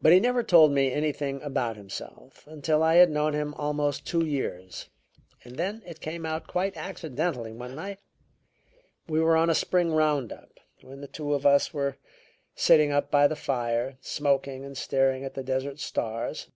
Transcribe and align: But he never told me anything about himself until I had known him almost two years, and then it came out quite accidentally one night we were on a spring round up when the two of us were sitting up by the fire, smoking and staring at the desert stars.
But 0.00 0.12
he 0.12 0.20
never 0.20 0.44
told 0.44 0.70
me 0.70 0.92
anything 0.92 1.42
about 1.42 1.76
himself 1.76 2.46
until 2.46 2.80
I 2.80 2.94
had 2.94 3.10
known 3.10 3.32
him 3.32 3.54
almost 3.54 4.06
two 4.06 4.24
years, 4.24 4.88
and 5.42 5.56
then 5.56 5.82
it 5.84 6.00
came 6.00 6.24
out 6.24 6.46
quite 6.46 6.76
accidentally 6.76 7.50
one 7.52 7.74
night 7.74 7.98
we 9.08 9.18
were 9.18 9.36
on 9.36 9.50
a 9.50 9.54
spring 9.56 9.90
round 9.92 10.32
up 10.32 10.60
when 10.82 11.00
the 11.00 11.08
two 11.08 11.34
of 11.34 11.44
us 11.44 11.74
were 11.74 11.96
sitting 12.54 12.92
up 12.92 13.10
by 13.10 13.26
the 13.26 13.34
fire, 13.34 13.96
smoking 14.00 14.64
and 14.64 14.78
staring 14.78 15.24
at 15.24 15.34
the 15.34 15.42
desert 15.42 15.80
stars. 15.80 16.46